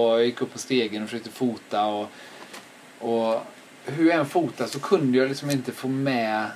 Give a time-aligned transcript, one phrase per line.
[0.00, 2.08] och jag gick upp på stegen och försökte fota och,
[2.98, 3.42] och
[3.84, 6.46] hur jag än fotade så kunde jag liksom inte få med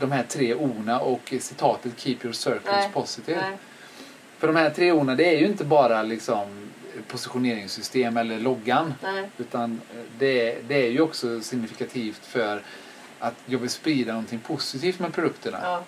[0.00, 2.90] de här tre orna och citatet Keep your circles Nej.
[2.92, 3.40] positive.
[3.40, 3.58] Nej.
[4.38, 6.70] För de här tre orna det är ju inte bara liksom
[7.08, 8.94] positioneringssystem eller loggan.
[9.02, 9.30] Nej.
[9.38, 9.80] Utan
[10.18, 12.62] det, det är ju också signifikativt för
[13.18, 15.58] att jag vill sprida någonting positivt med produkterna.
[15.62, 15.84] Ja.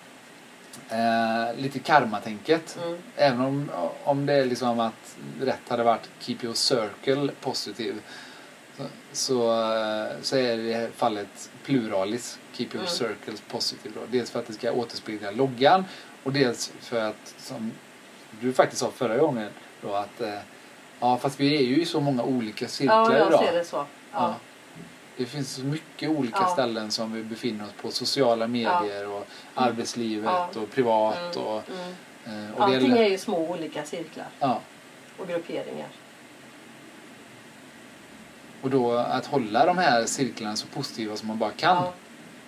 [0.89, 2.77] Eh, lite karmatänket.
[2.85, 2.97] Mm.
[3.15, 3.71] Även om,
[4.03, 8.01] om det är liksom att rätt hade varit keep your circle positiv.
[8.77, 12.87] Så, så, eh, så är det i det här fallet pluralis keep your Mm.
[12.87, 13.93] circles positive.
[13.95, 14.01] Då.
[14.11, 15.85] Dels för att det ska återspegla loggan
[16.23, 17.71] och dels för att som
[18.41, 19.49] du faktiskt sa förra gången
[19.81, 20.33] då att eh,
[20.99, 23.39] ja fast vi är ju i så många olika cirklar Ja, jag idag.
[23.45, 23.75] ser det så.
[23.77, 23.85] Ja.
[24.13, 24.35] Ja.
[25.17, 26.47] Det finns så mycket olika Ja.
[26.47, 27.91] ställen som vi befinner oss på.
[27.91, 30.49] Sociala medier och arbetslivet Ja.
[30.61, 31.35] och privat.
[31.35, 31.61] Mm, Och,
[32.25, 32.45] mm.
[32.45, 34.59] eh, och det Allting är, ju små olika cirklar ja.
[35.17, 35.87] och grupperingar.
[38.61, 41.75] Och då att hålla de här cirklarna så positiva som man bara kan.
[41.75, 41.93] Ja.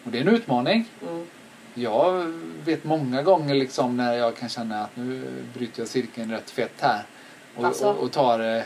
[0.04, 0.86] Och det är en utmaning.
[1.02, 1.26] Mm.
[1.74, 2.34] Jag
[2.66, 6.82] vet många gånger liksom när jag kan känna att nu bryter jag cirkeln rätt fett
[6.82, 7.04] här.
[7.56, 7.86] Och, Alltså?
[7.90, 8.64] och, och tar eh,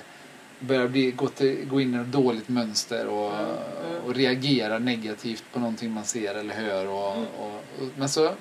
[0.59, 4.03] börjar bli, gå, till, gå in i ett dåligt mönster och, Mm, mm.
[4.05, 6.87] och reagera negativt på någonting man ser eller hör.
[6.87, 7.27] Och, Mm.
[7.39, 8.31] och, och, men så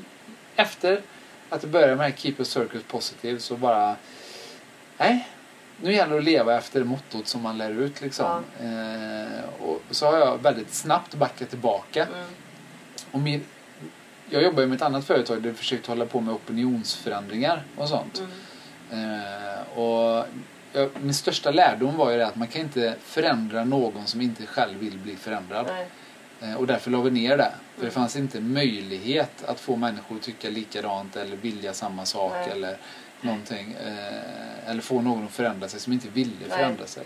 [0.56, 1.00] efter
[1.48, 3.96] att jag började med det Keep Your Circus Positive så bara
[4.98, 5.28] nej,
[5.83, 8.44] nu gäller det att leva efter mottot som man lär ut liksom.
[8.61, 12.06] Eh, och så har jag väldigt snabbt backat tillbaka.
[12.06, 12.24] Mm.
[13.11, 13.44] Och min,
[14.30, 17.89] jag jobbar ju med ett annat företag där vi försökte hålla på med opinionsförändringar och
[17.89, 18.22] sånt.
[18.91, 19.20] Mm.
[19.20, 20.27] Eh, och
[20.78, 24.46] jag, min största lärdom var ju det att man kan inte förändra någon som inte
[24.46, 25.66] själv vill bli förändrad.
[25.68, 25.86] Nej.
[26.50, 27.52] Eh, och därför la vi ner det.
[27.74, 27.94] För det Mm.
[27.94, 32.50] fanns inte möjlighet att få människor att tycka likadant eller vilja samma sak Nej.
[32.52, 32.76] eller
[33.20, 33.76] någonting.
[33.86, 36.58] Eh, eller få någon att förändra sig som inte ville Nej.
[36.58, 37.04] förändra sig.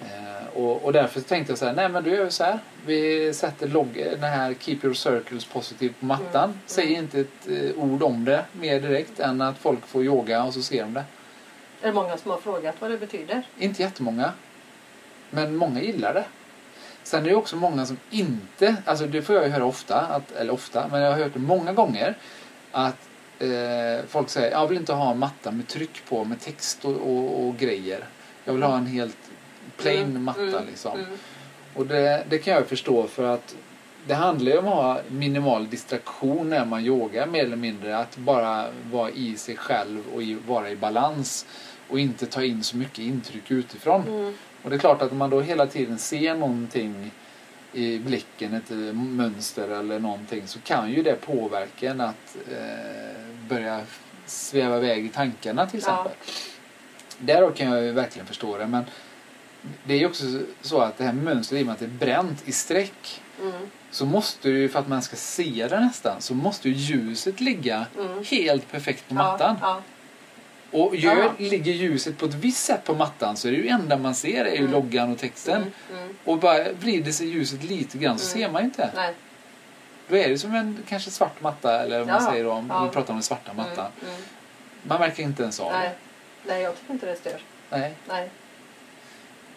[0.00, 2.58] Eh, och, och därför tänkte jag så här, nej men då gör så här.
[2.86, 6.44] Vi sätter logg, den här Keep Your Circles Positive på mattan.
[6.44, 6.58] Mm.
[6.66, 10.54] Säger inte ett eh, ord om det mer direkt än att folk får yoga och
[10.54, 11.04] så ser de det.
[11.82, 13.42] Är det många som har frågat vad det betyder?
[13.58, 14.32] Inte jättemånga.
[15.30, 16.24] Men många gillar det.
[17.02, 20.32] Sen är det också många som inte, alltså det får jag ju höra ofta, att,
[20.32, 22.14] eller ofta, men jag har hört det många gånger.
[22.72, 23.08] Att
[23.38, 26.96] eh, folk säger, jag vill inte ha en matta med tryck på, med text och,
[26.96, 28.04] och, och grejer.
[28.44, 29.16] Jag vill ha en helt
[29.76, 30.98] plain Mm, matta mm, liksom.
[30.98, 31.18] Mm.
[31.74, 33.56] Och det, det kan jag förstå för att
[34.08, 37.98] det handlar ju om att ha minimal distraktion när man yogar mer eller mindre.
[37.98, 41.46] Att bara vara i sig själv och i, vara i balans.
[41.88, 44.02] Och inte ta in så mycket intryck utifrån.
[44.08, 44.34] Mm.
[44.62, 47.10] Och det är klart att om man då hela tiden ser någonting
[47.72, 53.80] i blicken, ett mönster eller någonting så kan ju det påverka en att eh, börja
[54.26, 55.92] sväva iväg i tankarna till Ja.
[55.92, 56.12] exempel.
[57.18, 58.84] Därav kan jag ju verkligen förstå det men
[59.84, 60.24] det är ju också
[60.60, 63.20] så att det här mönstret i och med att det är bränt i streck.
[63.90, 67.86] Så måste ju, för att man ska se det nästan, så måste ju ljuset ligga
[67.98, 68.24] Mm.
[68.24, 69.56] helt perfekt på mattan.
[69.62, 69.82] Ja,
[70.70, 71.32] Och gör, Ja.
[71.38, 74.44] ligger ljuset på ett visst sätt på mattan så är det ju enda man ser
[74.44, 74.70] är ju Mm.
[74.72, 75.18] loggan och ja.
[75.20, 75.56] texten.
[75.90, 76.02] Mm.
[76.02, 76.16] Mm.
[76.24, 78.46] Och bara vrider sig ljuset lite grann så Mm.
[78.48, 78.90] ser man ju inte.
[78.94, 79.14] Nej.
[80.08, 82.30] Då är det som en kanske svart matta eller vad man Ja.
[82.30, 82.84] säger då, om Ja.
[82.84, 83.86] vi pratar om den svarta mattan.
[84.02, 84.14] Mm.
[84.14, 84.22] Mm.
[84.82, 85.88] Man märker inte ens av Nej.
[85.88, 86.52] det.
[86.52, 87.42] Nej, jag tycker inte det stör.
[87.70, 87.94] Nej.
[88.08, 88.30] Nej.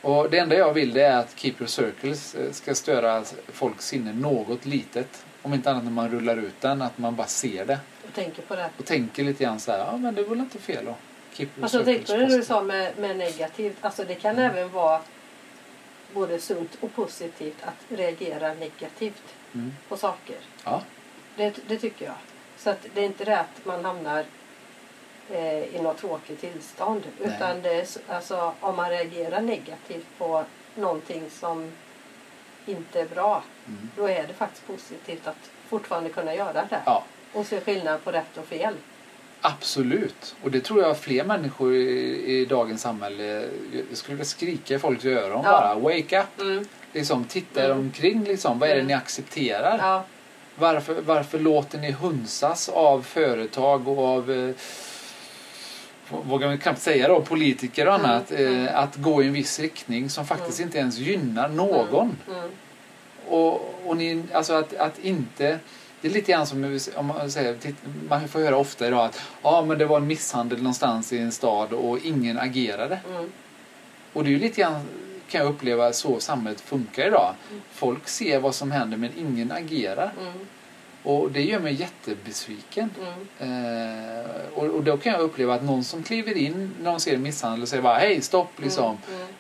[0.02, 3.86] Och det enda jag vill det är att Keep Your Circles eh, ska störa folks
[3.88, 5.26] sinne något litet.
[5.42, 7.80] Om inte annat när man rullar ut den, att man bara ser det.
[8.06, 8.70] Jag tänker på det.
[8.78, 10.96] Och tänker lite grann så här, ja men det väl inte fel då.
[11.34, 13.78] Keep Your Alltså Circles på det du sa med, med negativt.
[13.82, 15.02] Alltså det kan även vara
[16.14, 19.24] både sunt och positivt att reagera negativt
[19.54, 19.74] Mm.
[19.90, 20.36] på saker.
[20.64, 20.82] Ja.
[21.36, 22.16] Det, det tycker jag.
[22.58, 24.26] Så att det är inte det att man hamnar
[25.34, 27.04] eh, i något tråkigt tillstånd.
[27.20, 27.36] Nej.
[27.36, 30.44] Utan det är, alltså, om man reagerar negativt på
[30.76, 31.72] någonting som
[32.66, 33.44] inte är bra.
[33.68, 33.90] Mm.
[33.98, 36.80] Då är det faktiskt positivt att fortfarande kunna göra det.
[36.86, 37.04] ja.
[37.34, 38.74] Och se skillnad på rätt och fel.
[39.42, 40.36] Absolut.
[40.44, 43.24] Och det tror jag fler människor i, i dagens samhälle
[43.90, 45.52] jag skulle skrika i folks öron Ja.
[45.52, 45.76] bara.
[45.76, 46.42] Wake up!
[46.42, 46.66] Mm.
[46.94, 47.78] Liksom, titta Mm.
[47.80, 48.60] omkring liksom.
[48.60, 48.88] Vad är det Mm.
[48.88, 49.78] ni accepterar?
[49.82, 50.04] Ja.
[50.56, 54.56] Varför, varför låter ni hunsas av företag och av eh,
[56.26, 58.68] vågar man knappt säga då, politiker och annat, mm.
[58.68, 60.68] eh, att gå i en viss riktning som faktiskt Mm.
[60.68, 62.16] inte ens gynnar någon.
[62.28, 62.40] Mm.
[62.40, 62.52] Mm.
[63.28, 65.60] Och, och ni, alltså att, att inte...
[66.02, 67.58] Det är lite grann som om man säger,
[68.10, 71.32] man får höra ofta idag att ja, men det var en misshandel någonstans i en
[71.32, 73.00] stad och ingen agerade.
[73.10, 73.32] Mm.
[74.14, 74.88] Och det är ju lite grann,
[75.30, 77.34] kan jag uppleva, så samhället funkar idag.
[77.50, 77.62] Mm.
[77.72, 80.12] Folk ser vad som händer men ingen agerar.
[81.06, 81.16] Mm.
[81.18, 82.90] Och det gör mig jättebesviken.
[83.40, 84.16] Mm.
[84.20, 87.18] Eh, och, och då kan jag uppleva att någon som kliver in när de ser
[87.18, 88.98] misshandel och säger bara hej stopp liksom.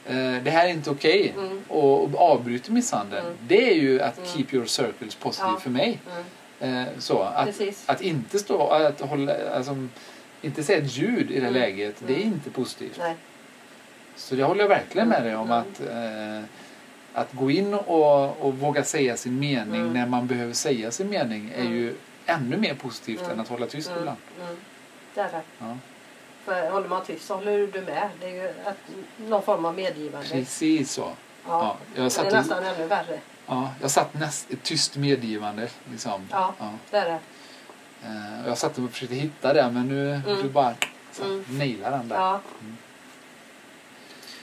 [0.09, 0.35] Mm.
[0.35, 1.33] Eh, det här är inte okej.
[1.37, 1.61] Mm.
[1.67, 3.25] Och, och avbryter misshandeln.
[3.25, 3.37] Mm.
[3.47, 4.29] Det är ju att Mm.
[4.29, 5.59] keep your circles positive Ja.
[5.59, 5.99] för mig.
[6.61, 6.77] Mm.
[6.81, 7.83] Eh, så, att, Precis.
[7.85, 9.87] att inte stå, att hålla, alltså,
[10.41, 11.53] inte säga ett ljud i det Mm.
[11.53, 12.27] läget, det är Mm.
[12.33, 12.95] inte positivt.
[12.99, 13.15] Nej.
[14.15, 15.57] Så det håller jag verkligen med dig om Mm.
[15.59, 16.43] att, eh,
[17.13, 19.93] att gå in och, och våga säga sin mening Mm.
[19.93, 21.73] när man behöver säga sin mening är Mm.
[21.73, 23.31] ju ännu mer positivt Mm.
[23.31, 23.99] än att hålla tyst Mm.
[23.99, 24.17] ibland.
[24.41, 24.57] Mm.
[25.13, 25.41] Det är det.
[25.59, 25.77] Ja,
[26.45, 28.09] För håller man tyst så håller du med.
[28.19, 28.77] Det är ju att,
[29.17, 30.27] någon form av medgivande.
[30.29, 31.01] precis så.
[31.01, 31.13] Ja.
[31.47, 33.19] Ja, jag det satt är och- nästan ännu värre.
[33.47, 35.69] Ja, jag satt näst, ett tyst medgivande.
[35.91, 36.27] Liksom.
[36.31, 36.53] Ja.
[36.89, 37.19] Det är det.
[38.07, 40.41] Eh, jag satt och försökte hitta det men nu Mm.
[40.43, 40.73] du bara
[41.11, 41.45] så, Mm.
[41.49, 42.15] nailar den där.
[42.15, 42.39] Ja.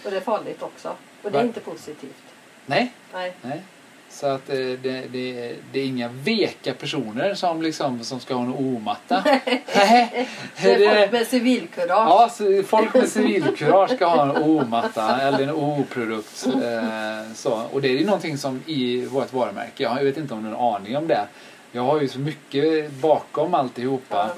[0.05, 0.97] Och det är farligt också.
[1.23, 2.23] Och det är inte positivt.
[2.69, 3.33] Nej, Nej.
[3.43, 3.63] nej.
[4.11, 8.43] Så att eh, det, det, det är inga veka personer som, liksom, som ska ha
[8.43, 9.23] en omatta.
[9.25, 9.65] Nej.
[10.63, 12.41] Det är folk med civilkurage.
[12.41, 16.47] Ja, folk med civilkurage ska ha en O-matta eller en O-produkt.
[16.47, 17.63] Eh, så.
[17.73, 20.57] Och det är ju någonting som i vårt varumärke, jag vet inte om du har
[20.57, 21.27] en aning om det.
[21.73, 24.31] Jag har ju så mycket bakom alltihopa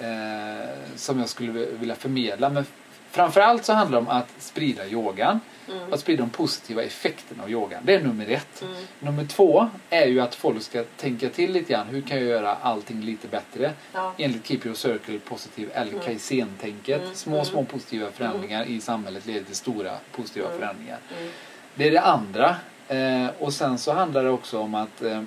[0.00, 2.48] eh, som jag skulle vilja förmedla.
[2.48, 2.66] Men
[3.10, 5.40] framförallt så handlar det om att sprida yogan.
[5.68, 5.92] Mm.
[5.92, 7.80] Att sprida de positiva effekterna av yogan.
[7.84, 8.62] Det är nummer ett.
[8.62, 8.74] Mm.
[8.98, 11.86] Nummer två är ju att folk ska tänka till lite grann.
[11.86, 13.72] Hur kan jag göra allting lite bättre?
[13.92, 14.12] Ja.
[14.18, 16.04] enligt Keep Your Circle positiv eller Mm.
[16.04, 17.02] Kaizen-tänket.
[17.02, 17.14] Mm.
[17.14, 17.44] Små, Mm.
[17.44, 20.58] små positiva förändringar i samhället leder till stora positiva Mm.
[20.58, 20.98] förändringar.
[21.18, 21.30] Mm.
[21.74, 22.56] Det är det andra.
[22.88, 25.22] Eh, och sen så handlar det också om att eh,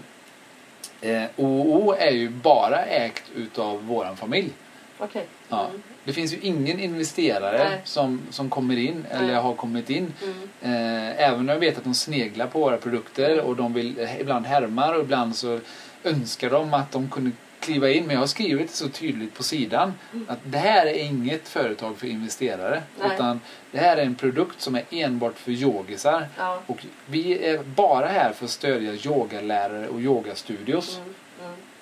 [1.02, 4.50] eh, OO är ju bara ägt utav våran familj.
[4.98, 5.26] Okej.
[5.50, 5.68] Ja.
[5.68, 5.82] Mm.
[6.04, 7.82] Det finns ju ingen investerare Nej.
[7.84, 9.36] som, som kommer in eller Nej.
[9.36, 10.14] har kommit in.
[10.24, 10.50] Mm.
[10.62, 14.22] Eh, även om jag vet att de sneglar på våra produkter och de vill eh,
[14.22, 15.60] ibland härmar och ibland så
[16.04, 18.06] önskar de att de kunde kliva in.
[18.06, 19.94] Men jag har skrivit så tydligt på sidan
[20.28, 22.84] att det här är inget företag för investerare.
[23.00, 23.10] Nej.
[23.14, 23.42] Utan
[23.72, 26.28] det här är en produkt som är enbart för yogisar.
[26.38, 26.62] Ja.
[26.68, 30.96] Och vi är bara här för att stödja yogalärare och yogastudios.
[30.96, 31.04] Mm.
[31.04, 31.16] Mm.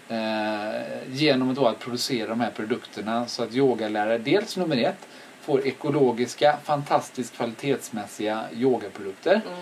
[0.09, 0.81] Eh,
[1.11, 5.07] genom då att producera de här produkterna så att yogalärare dels nummer ett
[5.41, 9.33] får ekologiska, fantastiskt kvalitetsmässiga yogaprodukter.
[9.33, 9.57] Mm.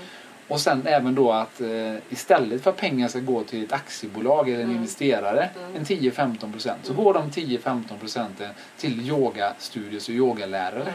[0.48, 4.50] Och sen även då att eh, istället för att pengar ska gå till ett aktiebolag
[4.50, 4.75] eller en Mm.
[4.75, 5.75] investerare, Mm.
[5.75, 10.94] en 10-15 procent, så går de 10-15 procenten till yogastudios och yogalärare.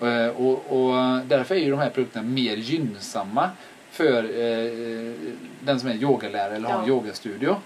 [0.00, 0.24] Mm.
[0.26, 3.50] Eh, och, och därför är ju de här produkterna mer gynnsamma
[3.90, 5.12] för eh,
[5.60, 7.56] den som är yogalärare eller har en yogastudio.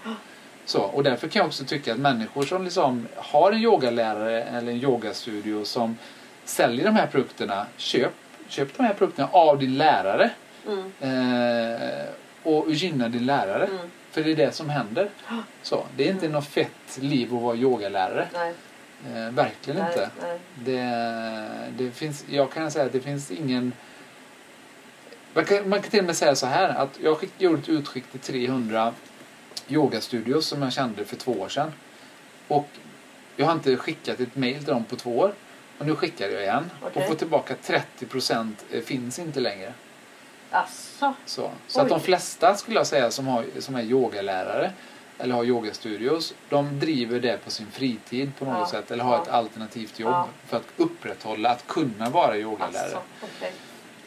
[0.65, 4.71] Så, och därför kan jag också tycka att människor som liksom har en yogalärare eller
[4.71, 5.97] en yogastudio som
[6.45, 8.13] säljer de här produkterna, köp,
[8.47, 10.29] köp de här produkterna av din lärare
[10.67, 10.91] Mm.
[10.99, 12.05] eh,
[12.43, 13.65] och gynna din lärare.
[13.65, 13.89] Mm.
[14.11, 15.09] För det är det som händer.
[15.61, 18.27] Så, det är inte något fett liv att vara yogalärare.
[18.33, 18.53] Nej.
[19.13, 19.89] Eh, verkligen Nej.
[19.89, 20.09] inte.
[20.21, 20.39] Nej.
[20.55, 23.73] Det, det finns, jag kan säga att det finns ingen...
[25.33, 27.69] Man kan, man kan till och med säga så här att jag skick, gjorde ett
[27.69, 28.93] utskick till 300
[29.67, 31.71] yogastudios som jag kände för två år sedan.
[32.47, 32.67] Och
[33.35, 35.33] jag har inte skickat ett mail till dem på två år.
[35.77, 37.01] Och nu skickar jag igen Okej.
[37.01, 37.55] och får tillbaka
[37.99, 39.73] 30% eh, finns inte längre.
[40.51, 41.13] Asså?
[41.25, 44.71] Så, så att de flesta skulle jag säga som, har, som är yogalärare
[45.17, 49.15] eller har yogastudios, de driver det på sin fritid på något Ja, sätt eller har
[49.15, 49.21] ja.
[49.21, 50.27] ett alternativt jobb Ja.
[50.47, 52.87] för att upprätthålla, att kunna vara yogalärare.
[52.87, 52.99] Asså?
[53.37, 53.51] Okej.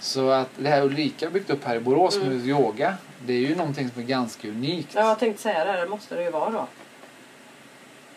[0.01, 2.29] Så att det här Ulrika har byggt upp här i Borås Mm.
[2.29, 2.95] med yoga,
[3.27, 4.89] det är ju någonting som är ganska unikt.
[4.95, 5.81] Ja, jag tänkte säga det.
[5.81, 6.67] Det måste det ju vara då.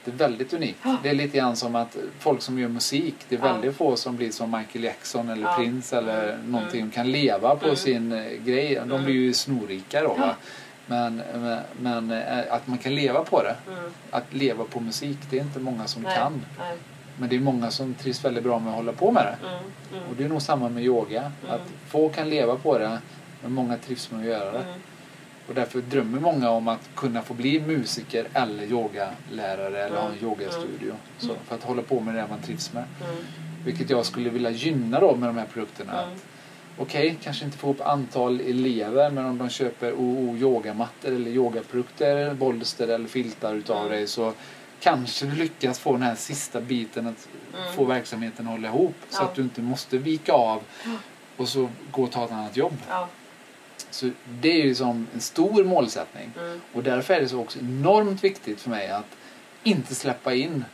[0.03, 0.79] Det är väldigt unikt.
[0.83, 0.97] Ja.
[1.03, 3.53] Det är lite grann som att folk som gör musik, det är Ja.
[3.53, 5.55] väldigt få som blir som Michael Jackson eller Ja.
[5.55, 6.51] Prince eller Mm.
[6.51, 7.75] någonting och kan leva på Mm.
[7.75, 8.75] sin eh, grej.
[8.75, 9.03] De Mm.
[9.03, 10.15] blir ju snorrika då.
[10.17, 10.35] Ja.
[10.87, 13.55] Men, men, men eh, att man kan leva på det.
[13.67, 13.91] Mm.
[14.11, 16.17] Att leva på musik, det är inte många som Nej.
[16.17, 16.45] kan.
[16.59, 16.77] Nej.
[17.17, 19.47] Men det är många som trivs väldigt bra med att hålla på med det.
[19.47, 20.09] Mm.
[20.09, 21.31] Och det är nog samma med yoga.
[21.49, 22.97] Att få kan leva på det,
[23.43, 24.73] men många trivs med att göra det.
[25.51, 30.23] Och därför drömmer många om att kunna få bli musiker eller yogalärare eller ha en
[30.23, 30.93] yogastudio.
[31.17, 31.37] Så, Mm.
[31.47, 32.83] för att hålla på med det man trivs med.
[33.03, 33.15] Mm.
[33.65, 36.03] Vilket jag skulle vilja gynna då med de här produkterna.
[36.03, 36.15] Mm.
[36.77, 42.33] Okej, kanske inte få upp antal elever men om de köper OO yogamattor eller yogaprodukter,
[42.33, 43.89] bolster eller filtar utav Mm.
[43.91, 44.33] dig så
[44.79, 47.27] kanske du lyckas få den här sista biten att
[47.59, 47.73] Mm.
[47.73, 49.25] få verksamheten att hålla ihop så Ja.
[49.25, 50.61] att du inte måste vika av
[51.37, 52.77] och så gå och ta ett annat jobb.
[52.89, 53.07] Ja.
[53.91, 54.09] Så
[54.41, 56.31] det är ju som en stor målsättning.
[56.39, 56.61] Mm.
[56.73, 59.05] Och därför är det så också enormt viktigt för mig att
[59.63, 60.65] inte släppa in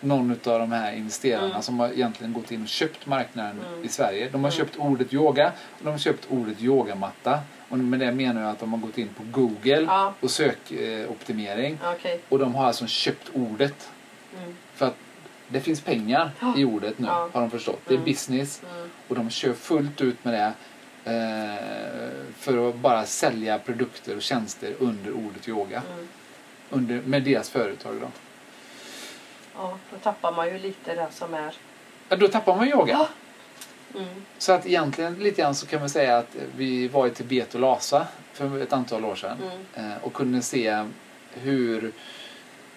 [0.00, 1.62] någon av de här investerarna Mm.
[1.62, 3.84] som har egentligen gått in och köpt marknaden Mm.
[3.84, 4.28] i Sverige.
[4.32, 4.58] De har Mm.
[4.58, 7.38] köpt ordet yoga och de har köpt ordet yogamatta.
[7.68, 10.14] Och med det menar jag att de har gått in på Google Ja.
[10.20, 11.78] och sökoptimering.
[11.84, 12.20] Okej.
[12.28, 13.90] Och de har alltså köpt ordet.
[14.38, 14.56] Mm.
[14.74, 14.96] För att
[15.48, 16.54] det finns pengar Ja.
[16.56, 17.28] i ordet nu, Ja.
[17.32, 17.80] har de förstått.
[17.86, 18.04] Det är Mm.
[18.04, 18.62] business
[19.08, 20.52] och de kör fullt ut med det.
[21.04, 25.82] Eh, för att bara sälja produkter och tjänster under ordet yoga.
[25.92, 26.08] Mm.
[26.70, 28.08] Under, med deras företag då.
[29.54, 31.54] Ja, då tappar man ju lite det som är...
[32.08, 32.92] Ja, då tappar man yoga.
[32.92, 33.08] Ja.
[33.94, 34.24] Mm.
[34.38, 37.60] Så att egentligen lite grann så kan man säga att vi var i Tibet och
[37.60, 39.38] Lhasa för ett antal år sedan.
[39.74, 39.90] Mm.
[39.90, 40.84] Eh, och kunde se
[41.34, 41.92] hur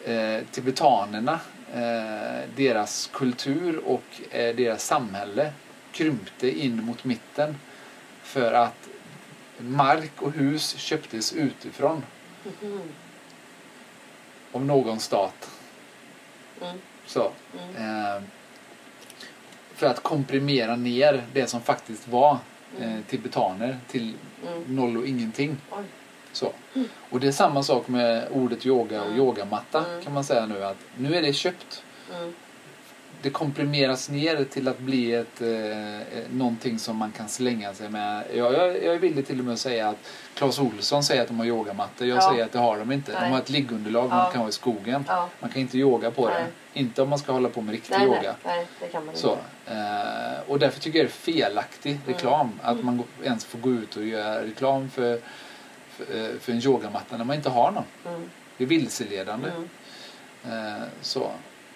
[0.05, 1.39] eh, tibetanerna,
[1.73, 5.51] eh, deras kultur och eh, deras samhälle
[5.91, 7.55] krympte in mot mitten.
[8.25, 8.87] För att
[9.57, 12.03] mark och hus köptes utifrån
[12.61, 12.81] Mhm.
[14.51, 15.49] av någon stat.
[16.61, 16.77] Mm.
[17.05, 17.31] Så.
[17.59, 18.15] Mm.
[18.15, 18.23] Eh,
[19.75, 22.37] för att komprimera ner det som faktiskt var
[22.79, 23.03] eh, Mm.
[23.03, 24.13] tibetaner till
[24.47, 24.75] Mm.
[24.75, 25.57] noll och ingenting.
[25.71, 25.83] Oj.
[26.31, 26.51] Så.
[27.09, 29.19] Och det är samma sak med ordet yoga och Mm.
[29.19, 30.03] yogamatta Mm.
[30.03, 31.83] kan man säga nu att nu är det köpt.
[33.15, 33.21] Mm.
[33.21, 37.89] Det komprimeras ner till att bli ett, eh, eh, någonting som man kan slänga sig
[37.89, 38.23] med.
[38.33, 39.97] Jag, jag, jag är villig till och med att säga att
[40.33, 42.07] Clas Olsson säger att de har yogamattor.
[42.07, 42.29] Jag Ja.
[42.31, 43.11] säger att det har de inte.
[43.11, 43.29] De Nej.
[43.31, 44.15] har ett liggunderlag Ja.
[44.15, 45.05] man kan ha i skogen.
[45.07, 45.29] Ja.
[45.39, 46.45] Man kan inte yoga på det.
[46.73, 48.35] Inte om man ska hålla på med riktig Nej, yoga.
[48.45, 49.75] nej, det kan man Så, eh,
[50.47, 52.59] och därför tycker jag det är felaktig reklam.
[52.63, 55.19] Att man ens får gå ut och göra reklam för,
[55.89, 57.83] för, eh, för en yogamatta när man inte har någon.
[58.15, 58.29] Mm.
[58.57, 59.49] Det är vilseledande.
[59.49, 59.69] Mm.
[60.75, 61.31] Eh, så.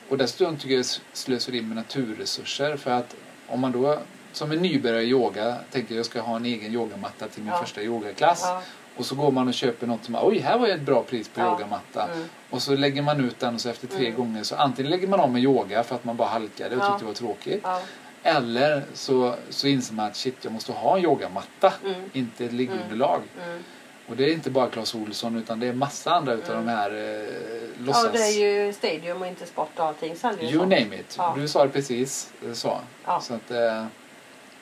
[0.09, 2.77] Och dessutom tycker jag det är slöseri med naturresurser.
[2.77, 3.15] För att
[3.47, 3.99] om man då
[4.31, 7.59] som en nybörjare i yoga tänker jag ska ha en egen yogamatta till min Ja.
[7.63, 8.41] första yogaklass.
[8.45, 8.61] Ja.
[8.97, 11.29] Och så går man och köper något som oj här var ju ett bra pris
[11.29, 11.51] på Ja.
[11.53, 12.07] yogamatta.
[12.13, 12.25] Mm.
[12.49, 14.17] Och så lägger man ut den och så efter tre Mm.
[14.19, 16.85] gånger så antingen lägger man om med yoga för att man bara halkade och Ja.
[16.89, 17.59] tyckte det var tråkigt.
[17.63, 17.81] Ja.
[18.23, 22.01] Eller så, så inser man att shit, jag måste ha en yogamatta, Mm.
[22.13, 23.21] inte ett liggunderlag.
[23.45, 23.63] Mm.
[24.09, 26.65] Och det är inte bara Clas Olsson utan det är massa andra utav Mm.
[26.65, 28.03] de här eh, låtsas...
[28.05, 30.59] ja, det är ju Stadium och inte Sport och allting ju You så.
[30.59, 31.15] name it.
[31.17, 31.33] Ja.
[31.37, 32.77] Du sa det precis eh, så.
[33.05, 33.21] Ja.
[33.21, 33.85] Så att, eh,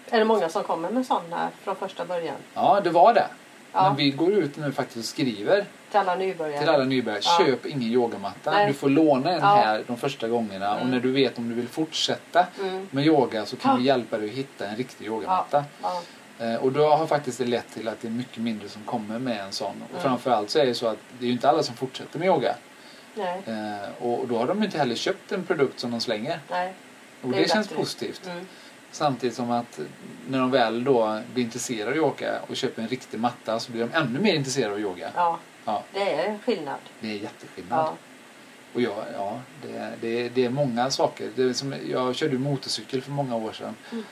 [0.10, 2.36] Är det många som kommer med sådana från första början?
[2.54, 3.28] ja, det var det.
[3.74, 3.84] Ja.
[3.84, 6.60] Men vi går ut nu faktiskt och skriver Till alla nybörjare?
[6.60, 7.22] till alla nybörjare.
[7.40, 7.46] Ja.
[7.46, 8.52] Köp ingen yogamatta.
[8.52, 8.68] Nej.
[8.68, 9.46] Du får låna en Ja.
[9.56, 10.72] här de första gångerna.
[10.76, 10.92] Och Mm.
[10.92, 12.88] när du vet om du vill fortsätta Mm.
[12.92, 15.64] med yoga så kan vi hjälpa dig att hitta en riktig yogamatta.
[15.82, 16.02] Ja.
[16.40, 19.20] Eh, Och då har faktiskt det lett till att det är mycket mindre som kommer
[19.20, 19.82] med en sån.
[19.84, 20.02] Och Mm.
[20.04, 22.56] framförallt så är det så att det är ju inte alla som fortsätter med yoga.
[23.16, 23.42] Nej.
[23.46, 26.40] Eh, Och då har de inte heller köpt en produkt som de slänger.
[26.50, 26.74] Nej.
[27.22, 27.82] Och Det det, känns bättre.
[27.82, 28.26] positivt.
[28.28, 28.48] Mm.
[28.92, 29.80] Samtidigt som att
[30.30, 33.82] när de väl då blir intresserade av yoga och köper en riktig matta så blir
[33.88, 35.12] de ännu mer intresserade av yoga.
[35.16, 35.40] Ja.
[35.66, 35.84] Ja.
[35.94, 36.80] Det är en skillnad.
[37.00, 37.80] Det är jätteskillnad.
[37.86, 37.94] Ja.
[38.74, 41.30] Och jag, ja, det, det, det är många saker.
[41.36, 43.76] Det är som, jag körde motorcykel för många år sedan.
[43.92, 44.04] Mm.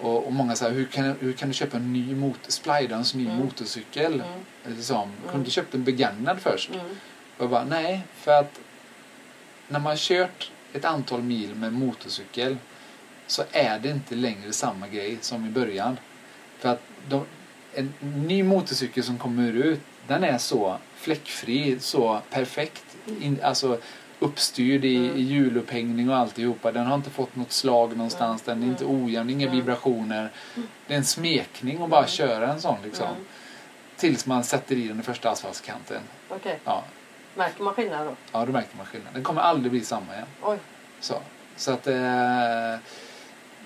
[0.00, 3.36] Och, och många säger hur kan, hur kan du köpa en ny Splidans ny Mm.
[3.36, 4.14] motorcykel?
[4.14, 4.76] Mm.
[4.76, 5.14] Liksom, Mm.
[5.22, 6.70] Kunde inte köpt en begagnad först?
[6.70, 6.86] Mm.
[7.36, 8.60] Och jag bara, nej, för att
[9.68, 12.56] när man har kört ett antal mil med motorcykel
[13.26, 15.98] så är det inte längre samma grej som i början.
[16.58, 17.24] För att de,
[17.74, 22.84] en ny motorcykel som kommer ut, den är så fläckfri, så perfekt.
[23.20, 23.78] In, alltså
[24.18, 25.16] uppstyrd i, Mm.
[25.16, 26.72] i hjulupphängning och alltihopa.
[26.72, 29.56] Den har inte fått något slag någonstans, den är inte ojämn, inga Mm.
[29.58, 30.30] vibrationer.
[30.86, 32.08] Det är en smekning att bara Mm.
[32.10, 33.06] köra en sån liksom.
[33.08, 33.24] Mm.
[33.96, 36.00] Tills man sätter i den i första asfaltskanten.
[36.28, 36.58] Okej.
[36.64, 36.84] Ja,
[37.34, 38.14] Märker man skillnad då?
[38.32, 39.14] Ja, då märker man skillnad.
[39.14, 40.26] Den kommer aldrig bli samma igen.
[40.42, 40.58] Oj.
[41.00, 41.14] Så,
[41.56, 41.94] så att eh,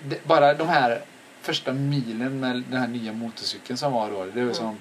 [0.03, 1.01] det, bara de här
[1.41, 4.53] första milen med den här nya motorcykeln som var då, det är Mm.
[4.53, 4.77] som,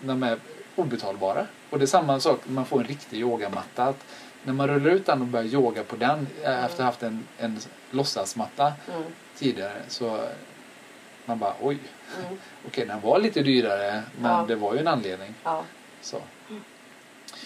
[0.00, 0.38] de är
[0.76, 1.46] obetalbara.
[1.70, 3.84] Och det är samma sak när man får en riktig yogamatta.
[3.84, 4.04] Att
[4.44, 6.64] när man rullar ut den och börjar yoga på den eh, Mm.
[6.64, 7.58] efter att ha haft en, en
[7.90, 9.02] låtsasmatta Mm.
[9.36, 10.28] tidigare så
[11.24, 11.78] man bara oj,
[12.24, 12.38] Mm.
[12.66, 14.44] okej den var lite dyrare men Ja.
[14.48, 15.34] det var ju en anledning.
[15.44, 15.64] Ja.
[16.00, 16.20] Så.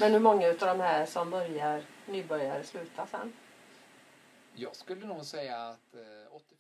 [0.01, 3.33] Men hur många av de här som börjar nybörjare slutar sen?
[4.55, 6.58] Jag skulle nog säga att eh, 85 procent